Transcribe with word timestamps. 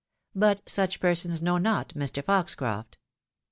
But 0.33 0.67
such 0.67 0.99
persons 0.99 1.43
know 1.43 1.59
not 1.59 1.89
Mr. 1.89 2.25
Foxcroft. 2.25 2.97